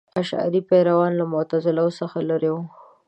اشعري 0.21 0.61
پیروان 0.69 1.11
له 1.19 1.25
معتزله 1.33 1.85
څخه 1.99 2.17
لرې 2.29 2.51
وو. 2.53 2.63